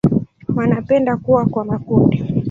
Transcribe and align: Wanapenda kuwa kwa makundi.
Wanapenda 0.55 1.17
kuwa 1.17 1.45
kwa 1.45 1.65
makundi. 1.65 2.23